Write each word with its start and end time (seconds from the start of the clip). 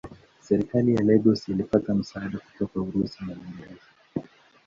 Serikali 0.41 0.95
ya 0.95 1.03
Lagos 1.03 1.49
ilipata 1.49 1.93
msaada 1.95 2.37
kutoka 2.39 2.81
Urusi 2.81 3.23
na 3.25 3.33
Uingereza. 3.33 3.85